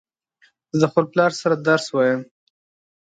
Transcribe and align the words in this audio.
زه 0.79 0.85
د 0.87 0.89
خپل 0.91 1.05
پلار 1.11 1.31
سره 1.41 1.55
درس 1.67 1.85
وایم 1.91 2.21